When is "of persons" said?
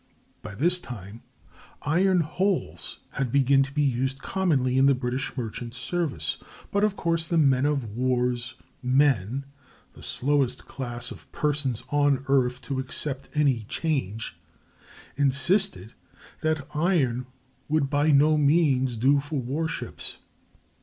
11.11-11.83